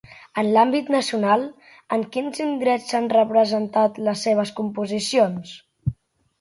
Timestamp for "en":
0.41-0.47, 1.99-2.07